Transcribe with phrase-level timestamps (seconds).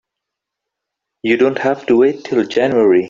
[1.21, 2.99] You don't have to wait till January.